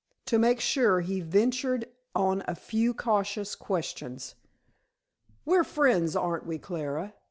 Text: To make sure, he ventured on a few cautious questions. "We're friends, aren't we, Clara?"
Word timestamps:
To 0.25 0.39
make 0.39 0.59
sure, 0.59 1.01
he 1.01 1.19
ventured 1.21 1.87
on 2.15 2.43
a 2.47 2.55
few 2.55 2.91
cautious 2.91 3.53
questions. 3.55 4.33
"We're 5.45 5.63
friends, 5.63 6.15
aren't 6.15 6.47
we, 6.47 6.57
Clara?" 6.57 7.13